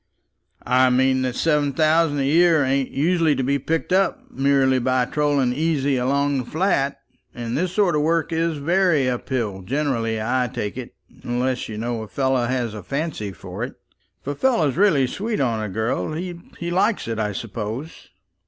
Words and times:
"I 0.65 0.89
mean 0.89 1.21
that 1.21 1.35
seven 1.35 1.73
thousand 1.73 2.17
a 2.21 2.25
year 2.25 2.65
ain't 2.65 2.89
usually 2.89 3.35
to 3.35 3.43
be 3.43 3.59
picked 3.59 3.93
up 3.93 4.31
merely 4.31 4.79
by 4.79 5.05
trotting 5.05 5.53
easy 5.53 5.95
along 5.95 6.39
the 6.39 6.45
flat. 6.49 6.99
And 7.35 7.55
this 7.55 7.73
sort 7.73 7.95
of 7.95 8.01
work 8.01 8.33
is 8.33 8.57
very 8.57 9.07
up 9.07 9.29
hill 9.29 9.61
generally, 9.61 10.19
I 10.19 10.49
take 10.51 10.75
it; 10.75 10.95
unless, 11.23 11.69
you 11.69 11.77
know, 11.77 12.01
a 12.01 12.07
fellow 12.07 12.47
has 12.47 12.73
a 12.73 12.81
fancy 12.81 13.31
for 13.31 13.63
it. 13.63 13.75
If 14.21 14.25
a 14.27 14.33
fellow 14.33 14.67
is 14.69 14.75
really 14.75 15.05
sweet 15.05 15.39
on 15.39 15.61
a 15.63 15.69
girl, 15.69 16.13
he 16.13 16.41
likes 16.71 17.07
it, 17.07 17.19
I 17.19 17.31
suppose." 17.31 18.09